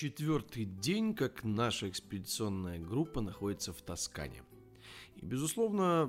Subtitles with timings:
[0.00, 4.44] Четвертый день, как наша экспедиционная группа находится в Тоскане.
[5.16, 6.08] И, безусловно,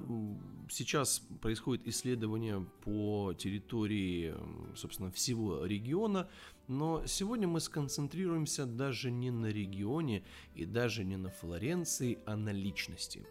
[0.70, 4.36] сейчас происходит исследование по территории,
[4.76, 6.30] собственно, всего региона,
[6.68, 12.52] но сегодня мы сконцентрируемся даже не на регионе и даже не на Флоренции, а на
[12.52, 13.26] личности.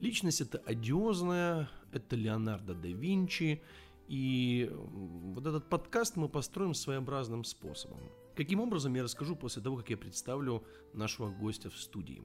[0.00, 3.62] Личность это одиозная, это Леонардо да Винчи,
[4.08, 8.00] и вот этот подкаст мы построим своеобразным способом.
[8.34, 10.64] Каким образом, я расскажу после того, как я представлю
[10.94, 12.22] нашего гостя в студии.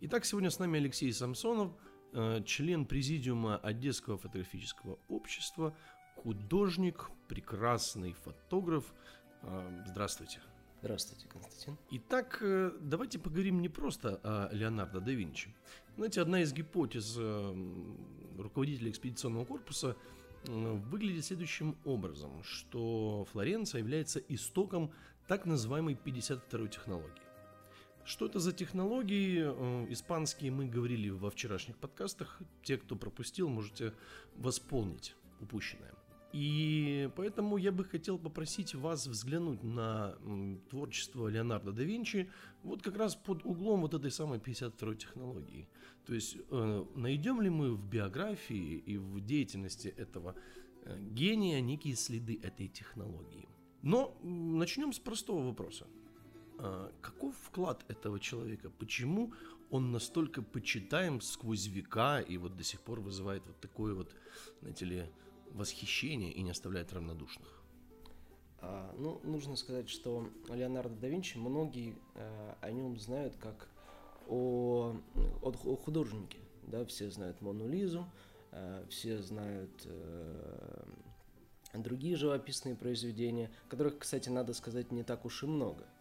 [0.00, 1.72] Итак, сегодня с нами Алексей Самсонов,
[2.12, 5.76] э, член президиума Одесского фотографического общества,
[6.16, 8.94] художник, прекрасный фотограф.
[9.42, 10.40] Э, здравствуйте.
[10.80, 11.76] Здравствуйте, Константин.
[11.90, 15.54] Итак, э, давайте поговорим не просто о Леонардо да Винчи.
[15.96, 17.18] Знаете, одна из гипотез
[18.38, 19.94] руководителя экспедиционного корпуса
[20.46, 24.90] выглядит следующим образом, что Флоренция является истоком
[25.30, 27.22] так называемой 52-й технологии.
[28.04, 29.44] Что это за технологии?
[29.44, 32.40] Э, испанские мы говорили во вчерашних подкастах.
[32.64, 33.94] Те, кто пропустил, можете
[34.34, 35.94] восполнить упущенное.
[36.32, 40.16] И поэтому я бы хотел попросить вас взглянуть на
[40.68, 42.28] творчество Леонардо да Винчи
[42.64, 45.68] вот как раз под углом вот этой самой 52-й технологии.
[46.06, 50.34] То есть э, найдем ли мы в биографии и в деятельности этого
[50.82, 53.48] э, гения некие следы этой технологии.
[53.82, 55.86] Но начнем с простого вопроса.
[56.58, 58.70] А, каков вклад этого человека?
[58.70, 59.32] Почему
[59.70, 64.14] он настолько почитаем сквозь века и вот до сих пор вызывает вот такое вот,
[64.60, 65.04] знаете ли,
[65.52, 67.62] восхищение и не оставляет равнодушных?
[68.58, 73.68] А, ну, нужно сказать, что Леонардо да Винчи многие а, о нем знают как
[74.28, 74.96] о,
[75.42, 76.38] о, художнике.
[76.64, 78.06] Да, все знают Мону Лизу,
[78.88, 80.86] все знают а,
[81.74, 85.86] другие живописные произведения, которых, кстати, надо сказать, не так уж и много–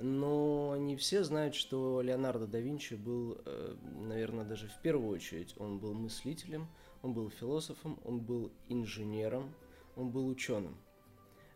[0.00, 5.54] но не все знают, что Леонардо да Винчи был, э, наверное, даже в первую очередь,
[5.58, 6.66] он был мыслителем,
[7.02, 9.54] он был философом, он был инженером,
[9.96, 10.76] он был ученым.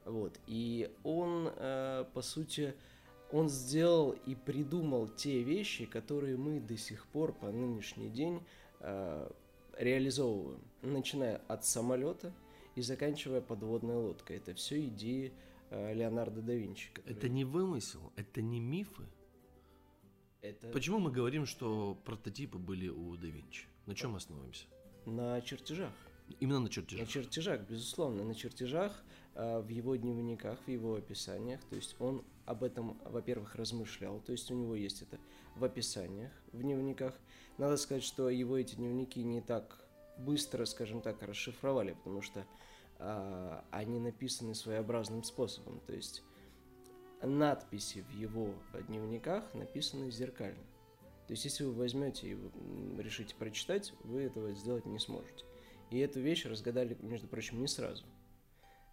[0.05, 0.39] Вот.
[0.47, 2.75] И он, э, по сути,
[3.33, 8.41] он сделал и придумал те вещи, которые мы до сих пор по нынешний день
[8.81, 9.31] э,
[9.77, 10.63] реализовываем.
[10.83, 12.33] Начиная от самолета
[12.75, 14.37] и заканчивая подводной лодкой.
[14.37, 15.33] Это все идеи
[15.71, 16.91] Э, Леонардо да Винчи.
[16.93, 17.13] Который...
[17.13, 19.05] Это не вымысел, это не мифы.
[20.41, 20.69] Это...
[20.69, 23.67] Почему мы говорим, что прототипы были у да Винчи?
[23.87, 24.67] На чем основываемся?
[25.05, 25.93] На чертежах.
[26.41, 27.07] Именно на чертежах?
[27.07, 28.25] На чертежах, безусловно.
[28.25, 29.03] На чертежах,
[29.35, 31.63] э, в его дневниках, в его описаниях.
[31.65, 34.21] То есть он об этом, во-первых, размышлял.
[34.21, 35.19] То есть у него есть это
[35.55, 37.19] в описаниях, в дневниках.
[37.59, 39.85] Надо сказать, что его эти дневники не так
[40.19, 42.45] быстро, скажем так, расшифровали, потому что
[42.99, 45.81] а, они написаны своеобразным способом.
[45.87, 46.23] То есть
[47.23, 48.55] надписи в его
[48.89, 50.63] дневниках написаны зеркально.
[51.27, 52.39] То есть если вы возьмете и
[52.99, 55.45] решите прочитать, вы этого сделать не сможете.
[55.91, 58.05] И эту вещь разгадали, между прочим, не сразу.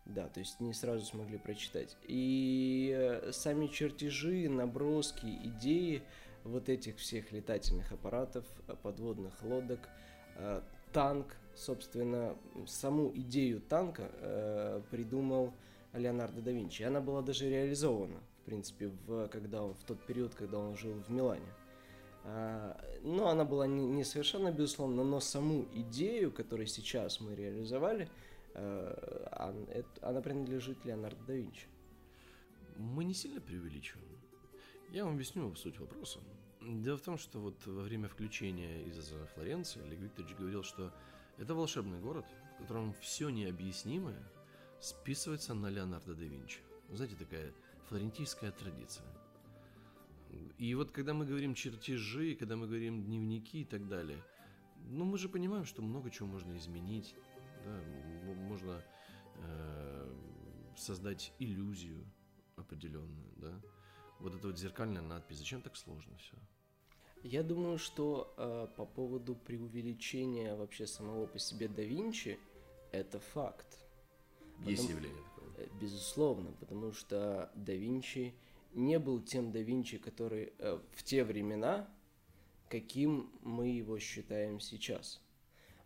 [0.05, 1.97] Да, то есть не сразу смогли прочитать.
[2.03, 6.03] И э, сами чертежи, наброски, идеи
[6.43, 8.45] вот этих всех летательных аппаратов,
[8.83, 9.79] подводных лодок,
[10.35, 10.61] э,
[10.95, 15.53] танк, собственно, саму идею танка э, придумал
[15.91, 16.83] Леонардо да Винчи.
[16.83, 20.93] Она была даже реализована, в принципе, в, когда он, в тот период, когда он жил
[20.93, 21.51] в Милане.
[22.23, 28.07] А, но она была не, не совершенно, безусловно, но саму идею, которую сейчас мы реализовали,
[28.53, 29.65] э, она,
[30.01, 31.67] она принадлежит Леонардо да Винчи.
[32.77, 34.07] Мы не сильно преувеличиваем.
[34.91, 36.19] Я вам объясню суть вопроса.
[36.67, 40.91] Дело в том, что вот во время включения из Флоренции Олег Викторович говорил, что
[41.37, 44.19] это волшебный город, в котором все необъяснимое
[44.79, 46.59] списывается на Леонардо да Винчи.
[46.89, 47.53] Знаете, такая
[47.87, 49.05] флорентийская традиция.
[50.57, 54.23] И вот когда мы говорим чертежи, когда мы говорим дневники и так далее,
[54.89, 57.15] ну мы же понимаем, что много чего можно изменить,
[57.63, 57.79] да,
[58.33, 58.83] можно
[59.35, 60.15] э,
[60.75, 62.03] создать иллюзию
[62.55, 63.61] определенную, да.
[64.19, 66.35] Вот эта вот зеркальная надпись, зачем так сложно все?
[67.27, 72.37] Я думаю, что э, по поводу преувеличения вообще самого по себе да Винчи,
[72.91, 73.79] это факт.
[74.59, 75.65] Есть потому, явление такое.
[75.65, 78.35] Э, безусловно, потому что да Винчи
[78.75, 81.89] не был тем да Винчи, который э, в те времена,
[82.69, 85.19] каким мы его считаем сейчас.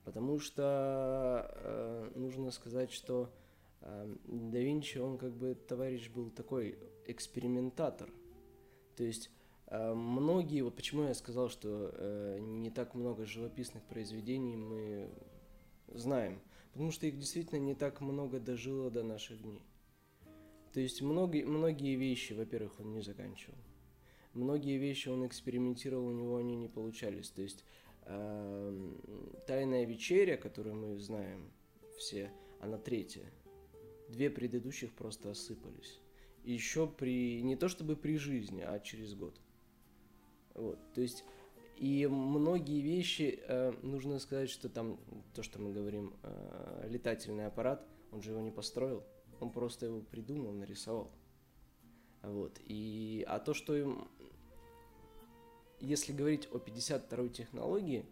[0.04, 3.34] Потому что э, нужно сказать, что
[3.80, 8.12] э, да Винчи, он как бы товарищ был такой экспериментатор.
[8.98, 9.32] То есть
[9.72, 15.10] многие, вот почему я сказал, что э, не так много живописных произведений мы
[15.88, 16.42] знаем,
[16.74, 19.62] потому что их действительно не так много дожило до наших дней.
[20.74, 23.58] То есть многие, многие вещи, во-первых, он не заканчивал.
[24.34, 27.30] многие вещи он экспериментировал, у него они не получались.
[27.30, 27.66] То есть
[28.04, 28.92] э,
[29.48, 31.52] «Тайная вечеря», которую мы знаем
[31.98, 33.26] все, она третья.
[34.10, 36.00] Две предыдущих просто осыпались.
[36.44, 39.40] Еще при, не то чтобы при жизни, а через год.
[40.60, 41.24] Вот, то есть
[41.80, 45.00] и многие вещи, э, нужно сказать, что там,
[45.34, 49.02] то, что мы говорим, э, летательный аппарат, он же его не построил,
[49.40, 51.10] он просто его придумал, нарисовал.
[52.22, 52.60] Вот.
[52.66, 54.10] И, а то, что им,
[55.80, 58.06] если говорить о 52-й технологии,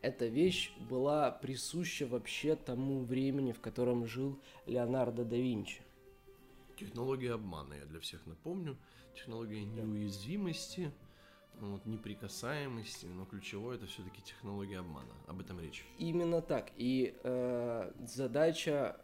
[0.00, 5.82] эта вещь была присуща вообще тому времени, в котором жил Леонардо да Винчи.
[6.78, 8.78] Технология обмана, я для всех напомню.
[9.14, 10.90] Технология неуязвимости–
[11.60, 15.12] вот, неприкасаемости, но ключевое это все-таки технология обмана.
[15.26, 15.86] Об этом речь.
[15.98, 16.70] Именно так.
[16.76, 19.00] И э, задача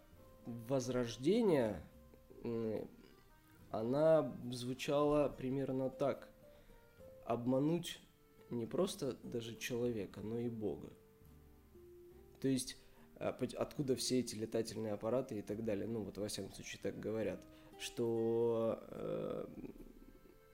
[0.47, 1.83] возрождения,
[3.71, 6.29] она звучала примерно так.
[7.25, 8.01] Обмануть
[8.51, 10.93] не просто даже человека, но и Бога.
[12.41, 12.77] То есть
[13.17, 15.87] э, откуда все эти летательные аппараты и так далее.
[15.87, 17.41] Ну вот во всяком случае так говорят,
[17.79, 19.47] что э,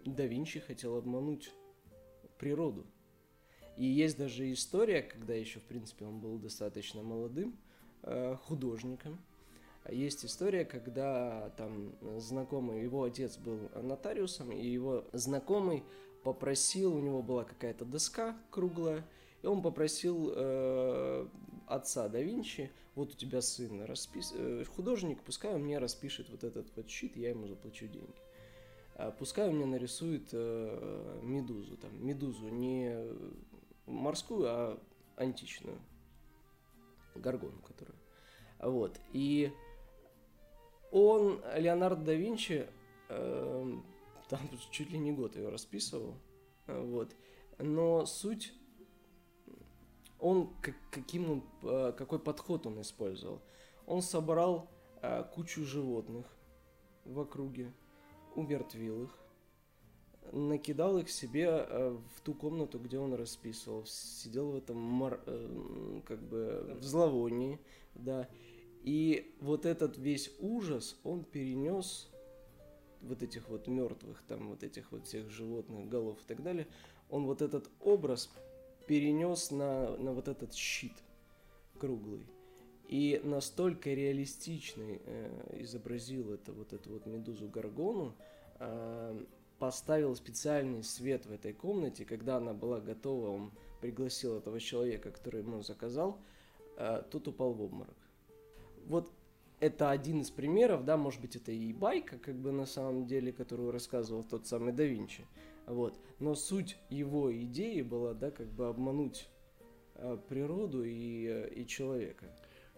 [0.05, 1.53] да Винчи хотел обмануть
[2.39, 2.87] природу.
[3.77, 7.57] И есть даже история, когда еще, в принципе, он был достаточно молодым
[8.03, 9.19] э, художником.
[9.89, 15.85] Есть история, когда там знакомый, его отец был нотариусом, и его знакомый
[16.25, 19.07] попросил, у него была какая-то доска круглая,
[19.43, 21.29] и он попросил э,
[21.67, 24.35] отца да Винчи, вот у тебя сын распис...
[24.35, 28.13] э, художник, пускай он мне распишет вот этот вот щит, я ему заплачу деньги.
[28.99, 32.99] А пускай он мне нарисует э, медузу, там, медузу не
[33.87, 34.83] морскую, а
[35.15, 35.79] античную,
[37.15, 37.97] горгону, которую.
[38.59, 39.53] Вот, и
[40.91, 42.67] он, Леонардо да Винчи,
[43.09, 43.77] э,
[44.29, 44.41] там
[44.73, 46.17] чуть ли не год ее расписывал,
[46.67, 47.15] вот,
[47.59, 48.53] но суть,
[50.19, 53.41] он, как, каким он, э, какой подход он использовал.
[53.87, 54.69] Он собрал
[55.35, 56.27] кучу животных
[57.05, 57.73] в округе,
[58.39, 59.19] умертвил их,
[60.33, 65.21] накидал их себе э, в ту комнату, где он расписывал, сидел в этом мар...
[65.27, 67.59] Э, как бы в зловонии,
[67.95, 68.29] да.
[68.85, 72.09] И вот этот весь ужас он перенес
[73.03, 76.67] вот этих вот мертвых, там вот этих вот всех животных, голов и так далее,
[77.11, 78.31] он вот этот образ
[78.87, 80.95] перенес на, на вот этот щит
[81.79, 82.27] круглый.
[82.89, 88.17] И настолько реалистичный э, изобразил это вот эту вот медузу Гаргону,
[88.61, 89.25] э,
[89.59, 93.53] поставил специальный свет в этой комнате, когда она была готова, он
[93.83, 96.19] пригласил этого человека, который ему заказал,
[96.79, 97.97] э, тот упал в обморок.
[98.87, 99.13] Вот
[99.61, 103.33] это один из примеров, да, может быть, это и байка, как бы на самом деле,
[103.33, 105.27] которую рассказывал тот самый да Винчи.
[105.67, 105.99] Вот.
[106.21, 109.29] Но суть его идеи была, да, как бы обмануть
[109.97, 112.27] э, природу и, э, и человека.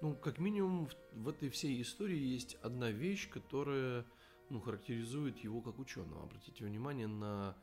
[0.01, 4.07] Ну, как минимум, в, в этой всей истории есть одна вещь, которая
[4.49, 6.23] ну, характеризует его как ученого.
[6.23, 7.57] Обратите внимание на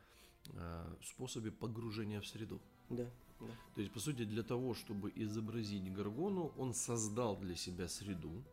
[0.52, 2.60] э, способе погружения в среду.
[2.90, 3.46] Да, да.
[3.74, 8.44] То есть, по сути, для того, чтобы изобразить Гаргону, он создал для себя среду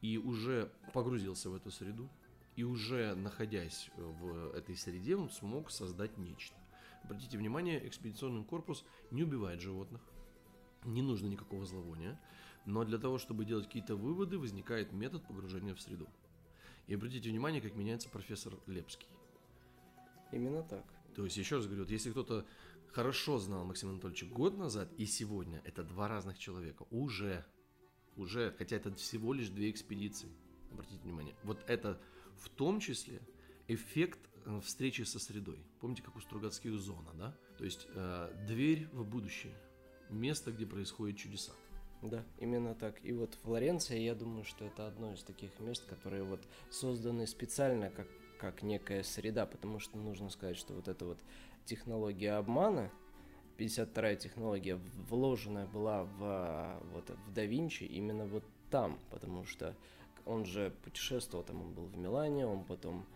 [0.00, 2.10] и уже погрузился в эту среду,
[2.56, 6.56] и уже находясь в этой среде, он смог создать нечто.
[7.02, 10.00] Обратите внимание, экспедиционный корпус не убивает животных,
[10.84, 12.18] не нужно никакого зловония.
[12.66, 16.08] Но для того, чтобы делать какие-то выводы, возникает метод погружения в среду.
[16.86, 19.08] И обратите внимание, как меняется профессор Лепский.
[20.32, 20.84] Именно так.
[21.14, 22.46] То есть, еще раз говорю, вот если кто-то
[22.88, 26.86] хорошо знал Максима Анатольевича год назад и сегодня, это два разных человека.
[26.90, 27.44] Уже,
[28.16, 30.28] уже, хотя это всего лишь две экспедиции.
[30.70, 31.34] Обратите внимание.
[31.44, 32.00] Вот это
[32.36, 33.20] в том числе
[33.68, 35.58] эффект э, встречи со средой.
[35.80, 37.36] Помните, как у Стругацких зона, да?
[37.58, 39.54] То есть э, дверь в будущее,
[40.10, 41.52] место, где происходят чудеса.
[42.04, 43.02] Да, именно так.
[43.02, 47.88] И вот Флоренция, я думаю, что это одно из таких мест, которые вот созданы специально
[47.88, 48.06] как,
[48.38, 51.18] как некая среда, потому что нужно сказать, что вот эта вот
[51.64, 52.90] технология обмана,
[53.56, 59.74] 52-я технология, вложенная была в, вот, в да Винчи именно вот там, потому что
[60.26, 63.06] он же путешествовал, там он был в Милане, он потом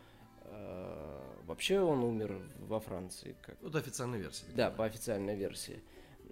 [0.45, 3.37] э, вообще он умер во Франции.
[3.43, 3.61] Как...
[3.61, 4.47] Вот официальная версия.
[4.55, 5.83] Да, по официальной версии.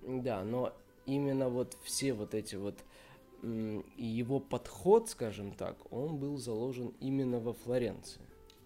[0.03, 0.75] Да, но
[1.07, 2.77] именно вот все вот эти вот
[3.43, 8.21] и его подход, скажем так, он был заложен именно во Флоренции.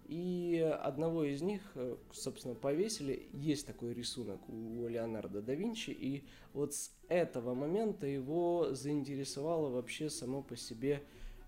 [0.09, 3.29] и одного из них, э, собственно, повесили.
[3.35, 5.91] Есть такой рисунок у Леонардо да Винчи.
[5.91, 6.25] И
[6.55, 11.03] вот с этого момента его заинтересовало вообще само по себе...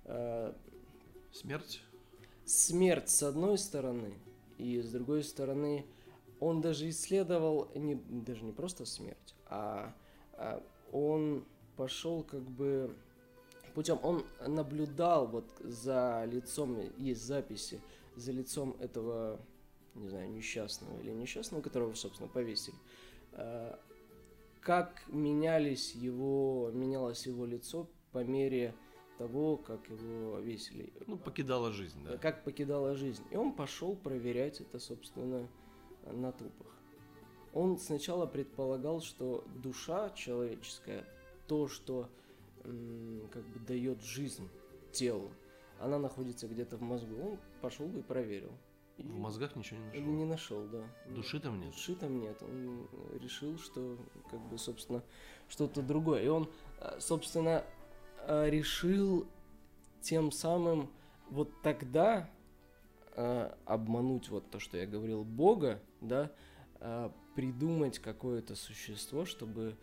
[0.05, 0.53] Э,
[1.33, 1.81] Смерть?
[2.45, 4.13] Смерть с одной стороны.
[4.59, 5.87] И с другой стороны,
[6.39, 9.95] он даже исследовал не, даже не просто смерть, а,
[10.33, 10.63] а
[10.93, 11.45] он
[11.77, 12.95] пошел как бы
[13.75, 17.81] путем, он наблюдал вот за лицом, есть записи,
[18.17, 19.41] за лицом этого,
[19.95, 22.77] не знаю, несчастного или несчастного, которого, собственно, повесили,
[23.33, 23.77] э,
[24.61, 28.75] как менялись его, менялось его лицо по мере
[29.19, 30.93] того, как его весили.
[31.07, 32.17] Ну, покидала жизнь, да.
[32.17, 33.23] Как покидала жизнь.
[33.31, 35.47] И он пошел проверять это, собственно,
[36.07, 36.69] на трупах.
[37.53, 41.05] Он сначала предполагал, что душа человеческая,
[41.47, 42.09] то, что
[42.63, 44.49] как бы дает жизнь
[44.93, 45.31] телу,
[45.81, 47.17] она находится где-то в мозгу.
[47.21, 48.53] Он пошел и проверил.
[48.97, 50.13] И в мозгах ничего не нашел?
[50.13, 50.85] Не нашел, да.
[51.15, 51.73] Души там нет?
[51.73, 52.43] Души там нет.
[52.43, 52.87] Он
[53.19, 53.99] решил, что,
[54.31, 55.03] как бы, собственно,
[55.49, 56.23] что-то другое.
[56.23, 56.51] И он,
[56.81, 57.65] э, собственно,
[58.27, 59.27] э, решил
[60.03, 60.91] тем самым
[61.31, 62.29] вот тогда
[63.17, 66.33] э, обмануть вот то, что я говорил, Бога, да,
[67.35, 69.77] придумать какое-то существо, чтобы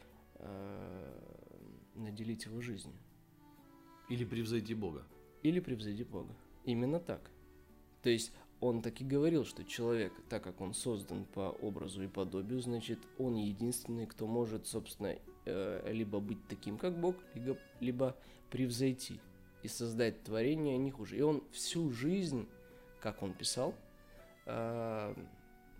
[1.94, 2.98] наделить его жизнью.
[4.10, 5.06] Или превзойти Бога
[5.44, 6.36] или превзойди Бога.
[6.66, 7.32] Именно так.
[8.08, 12.08] То есть он так и говорил, что человек, так как он создан по образу и
[12.08, 17.18] подобию, значит, он единственный, кто может, собственно, э, либо быть таким, как Бог,
[17.82, 18.16] либо,
[18.50, 19.20] превзойти
[19.62, 21.18] и создать творение не хуже.
[21.18, 22.48] И он всю жизнь,
[23.02, 23.76] как он писал,
[24.46, 25.14] э,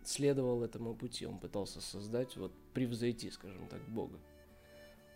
[0.04, 1.26] следовал этому пути.
[1.26, 4.20] Он пытался создать, вот, превзойти, скажем так, Бога.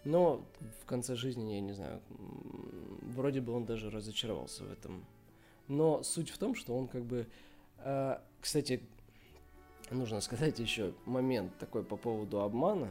[0.06, 0.46] Но
[0.82, 2.02] в конце жизни, я не знаю,
[3.02, 5.06] вроде бы он даже разочаровался в этом.
[5.72, 7.28] Но суть в том, что он как бы...
[7.78, 8.84] Э, кстати,
[9.90, 12.90] нужно сказать еще момент такой по поводу обмана.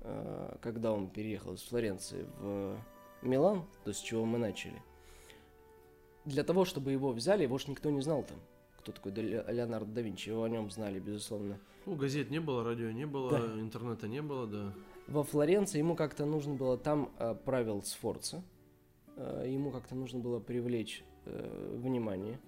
[0.00, 2.78] Э, когда он переехал из Флоренции в
[3.22, 4.82] Милан, то с чего мы начали.
[6.24, 8.38] Для того, чтобы его взяли, его же никто не знал там
[8.86, 10.28] кто такой Леонардо да Винчи.
[10.28, 11.58] Его о нем знали, безусловно.
[11.86, 13.60] Ну, газет не было, радио не было, да.
[13.60, 14.72] интернета не было, да.
[15.08, 18.44] Во Флоренции ему как-то нужно было, там э, правил Сфорца,
[19.16, 22.38] э, ему как-то нужно было привлечь внимание.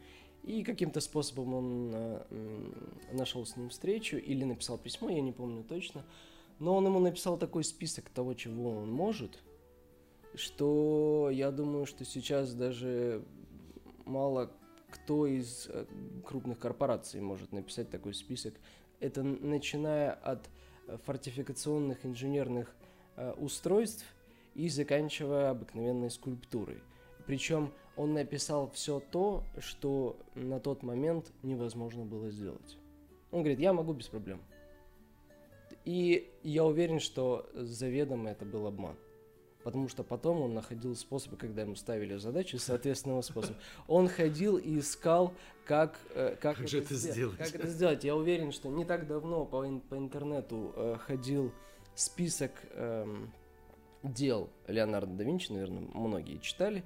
[0.44, 2.72] И каким-то способом он э,
[3.12, 6.04] нашел с ним встречу или написал письмо, я не помню точно.
[6.58, 9.38] Но он ему написал такой список того, чего он может,
[10.34, 13.22] что я думаю, что сейчас даже
[14.04, 14.50] мало
[14.90, 15.84] кто из э,
[16.24, 18.54] крупных корпораций может написать такой список.
[19.00, 20.48] Это начиная от
[20.86, 22.74] э, фортификационных инженерных
[23.16, 24.04] э, устройств
[24.54, 26.78] и заканчивая обыкновенной скульптурой.
[27.26, 32.78] Причем он написал все то, что на тот момент невозможно было сделать.
[33.30, 34.40] Он говорит, я могу без проблем.
[35.84, 38.96] И я уверен, что заведомо это был обман
[39.64, 43.58] потому что потом он находил способы, когда ему ставили задачи соответственного способа.
[43.86, 45.34] Он ходил и искал,
[45.66, 47.36] как, э, как, как это, же это сделать.
[47.36, 48.02] Как это сделать.
[48.02, 51.52] Я уверен, что не так давно по, по интернету э, ходил
[51.94, 53.06] список э,
[54.02, 56.82] дел Леонардо да Винчи, наверное, многие читали.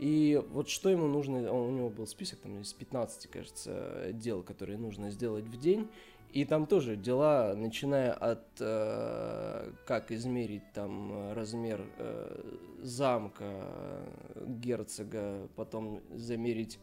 [0.00, 4.42] И вот что ему нужно, он, у него был список там из 15, кажется, дел,
[4.42, 5.90] которые нужно сделать в день.
[6.32, 15.48] И там тоже дела, начиная от э, как измерить там размер э, замка э, герцога,
[15.54, 16.78] потом замерить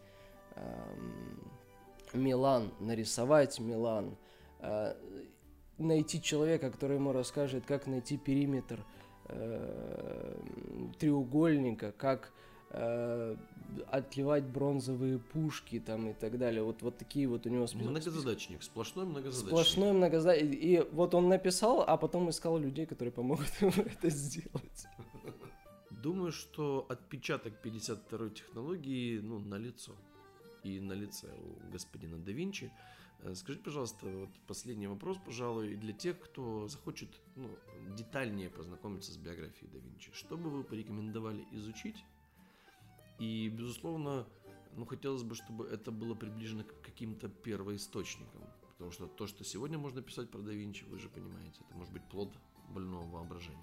[0.55, 0.61] э,
[2.13, 4.15] Милан, нарисовать Милан,
[4.59, 4.93] э,
[5.79, 8.85] найти человека, который ему расскажет, как найти периметр
[9.25, 10.35] э,
[10.99, 12.47] треугольника, как э,
[13.87, 16.63] отливать бронзовые пушки там и так далее.
[16.63, 17.89] Вот, вот такие вот у него список.
[17.89, 19.47] Многозадачник, сплошной многозадачник.
[19.47, 20.53] Сплошной многозадачник.
[20.53, 24.87] И вот он написал, а потом искал людей, которые помогут ему это сделать.
[25.89, 29.93] Думаю, что отпечаток 52-й технологии, ну, на лицо.
[30.63, 32.71] И на лице у господина да Винчи.
[33.21, 37.49] Э, скажите, пожалуйста, вот последний вопрос, пожалуй, для тех, кто захочет ну,
[37.95, 40.11] детальнее познакомиться с биографией да Винчи.
[40.13, 42.03] Что бы вы порекомендовали изучить
[43.19, 44.25] и, безусловно,
[44.75, 48.41] ну, хотелось бы, чтобы это было приближено к каким-то первоисточникам.
[48.73, 51.91] Потому что то, что сегодня можно писать про да Винчи, вы же понимаете, это может
[51.91, 52.31] быть плод
[52.69, 53.57] больного воображения.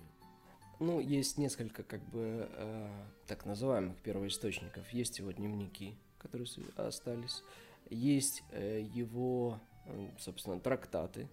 [0.80, 4.90] Ну, есть несколько, как бы, э, так называемых первоисточников.
[4.90, 7.44] Есть его дневники, которые остались.
[7.90, 11.28] Есть э, его, э, собственно, трактаты.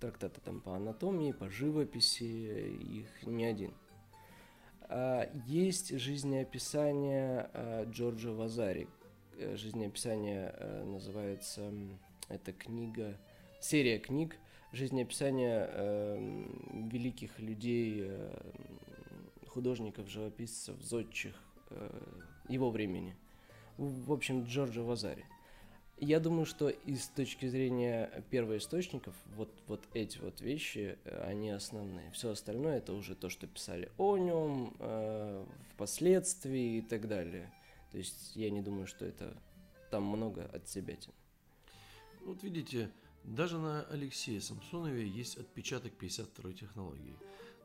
[0.00, 3.74] Трактаты там по анатомии, по живописи, их не один–
[5.46, 8.88] есть жизнеописание а, Джорджа Вазари.
[9.38, 11.72] Э, жизнеописание э, называется,
[12.28, 13.16] эта книга,
[13.60, 14.36] серия книг,
[14.72, 18.52] жизнеописание эм, великих людей, э,
[19.46, 21.34] художников, живописцев, зодчих
[22.48, 23.14] его времени.
[23.76, 25.24] В общем, Джорджа Вазари.
[26.00, 32.10] Я думаю, что из точки зрения первоисточников, вот, вот эти вот вещи, э, они основные.
[32.12, 37.52] Все остальное это уже то, что писали о нем, э, впоследствии и так далее.
[37.90, 39.36] То есть я не думаю, что это
[39.90, 40.96] там много от себя.
[42.20, 42.90] Вот видите,
[43.24, 47.16] даже на Алексее Самсонове есть отпечаток 52-й технологии.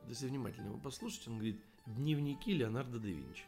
[0.08, 3.44] Если внимательно его послушать, он говорит «Дневники Леонардо да Винчи».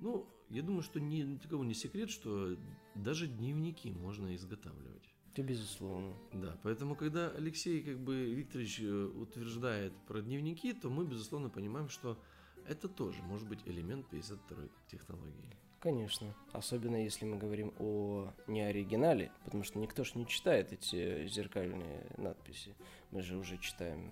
[0.00, 2.56] Ну, я думаю, что ни, ни такого не секрет, что
[2.94, 5.14] даже дневники можно изготавливать.
[5.32, 6.14] Это безусловно.
[6.32, 11.88] Да, поэтому когда Алексей как бы Викторович э, утверждает про дневники, то мы безусловно понимаем,
[11.88, 12.18] что
[12.66, 14.56] это тоже может быть элемент 52
[14.88, 15.56] технологии.
[15.78, 21.26] Конечно, особенно если мы говорим о не оригинале, потому что никто же не читает эти
[21.28, 22.74] зеркальные надписи.
[23.12, 24.10] Мы же уже читаем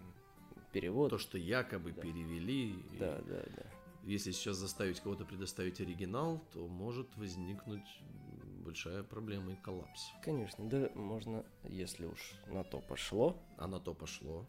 [0.72, 1.10] перевод.
[1.10, 2.00] То, что якобы да.
[2.00, 2.76] перевели.
[2.98, 8.00] Да, да, да если сейчас заставить кого-то предоставить оригинал, то может возникнуть
[8.64, 10.12] большая проблема и коллапс.
[10.22, 13.36] Конечно, да, можно, если уж на то пошло.
[13.56, 14.46] А на то пошло.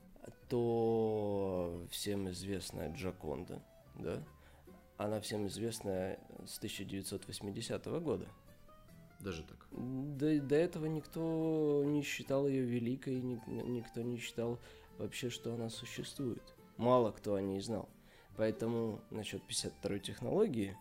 [0.50, 3.64] То всем известная Джаконда,
[3.96, 4.24] да?
[4.98, 8.28] Она всем известная с 1980 года.
[9.20, 9.68] Даже так?
[9.72, 14.60] До, до этого никто не считал ее великой, никто не считал
[14.98, 16.44] вообще, что она существует.
[16.78, 17.90] Мало кто о ней знал.
[18.40, 20.78] Поэтому насчет 52-й технологии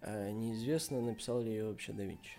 [0.00, 2.38] э, неизвестно, написал ли ее вообще да Винчи.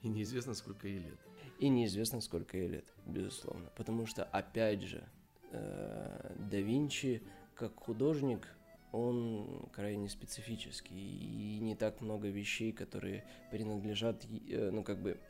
[0.00, 1.18] И неизвестно, сколько ей лет.
[1.58, 3.68] И неизвестно, сколько ей лет, безусловно.
[3.76, 5.06] Потому что, опять же,
[5.52, 7.22] э, да Винчи,
[7.54, 8.48] как художник,
[8.92, 10.96] он крайне специфический.
[10.96, 15.20] И не так много вещей, которые принадлежат, э, ну, как бы,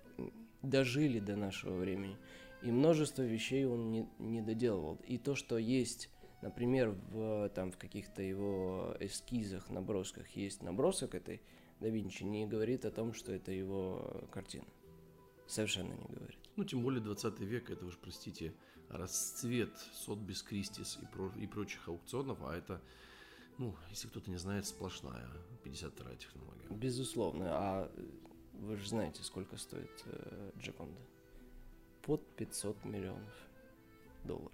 [0.62, 2.16] дожили до нашего времени.
[2.62, 5.00] И множество вещей он не, не доделывал.
[5.08, 6.10] И то, что есть
[6.42, 11.42] Например, в, там, в каких-то его эскизах, набросках есть набросок этой
[11.81, 14.66] да Винчи, не говорит о том, что это его картина.
[15.46, 16.38] Совершенно не говорит.
[16.57, 18.55] Ну, тем более 20 век, это уж, простите,
[18.88, 22.81] расцвет Сотбис Кристис и, про, и прочих аукционов, а это,
[23.59, 25.26] ну, если кто-то не знает, сплошная
[25.64, 26.66] 52-я технология.
[26.68, 27.46] Безусловно.
[27.48, 27.92] А
[28.53, 31.00] вы же знаете, сколько стоит э, Джаконда?
[32.03, 33.48] Под 500 миллионов
[34.24, 34.53] долларов.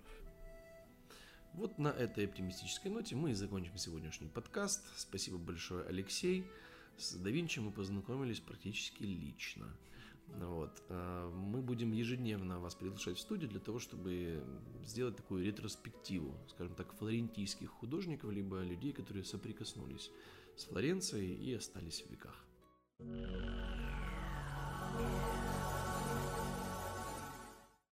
[1.57, 4.85] Вот на этой оптимистической ноте мы и закончим сегодняшний подкаст.
[4.95, 6.47] Спасибо большое, Алексей.
[6.99, 9.67] С Давинчи мы познакомились практически лично.
[10.39, 10.83] Вот.
[10.91, 14.45] А, мы будем ежедневно вас приглашать в студию для того, чтобы
[14.85, 20.11] сделать такую ретроспективу, скажем так, флорентийских художников, либо людей, которые соприкоснулись
[20.57, 22.45] с Флоренцией и остались в веках.